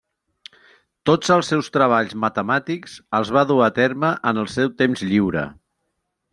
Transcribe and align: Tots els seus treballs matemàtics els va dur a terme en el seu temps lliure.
Tots 1.09 1.31
els 1.35 1.51
seus 1.53 1.69
treballs 1.75 2.15
matemàtics 2.25 2.97
els 3.21 3.35
va 3.37 3.45
dur 3.53 3.61
a 3.69 3.71
terme 3.79 4.13
en 4.33 4.43
el 4.45 4.53
seu 4.59 4.75
temps 4.83 5.09
lliure. 5.13 5.49